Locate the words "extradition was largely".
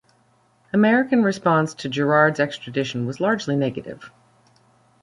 2.39-3.55